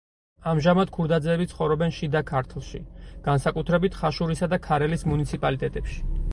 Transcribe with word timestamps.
ამჟამად 0.51 0.91
ქურდაძეები 0.95 1.47
ცხოვრობენ 1.51 1.93
შიდა 1.99 2.23
ქართლში, 2.31 2.83
განსაკუთრებით 3.29 4.01
ხაშურისა 4.01 4.53
და 4.55 4.63
ქარელის 4.67 5.09
მუნიციპალიტეტებში. 5.15 6.05